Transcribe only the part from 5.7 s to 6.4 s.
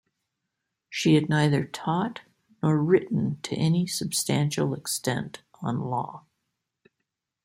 law.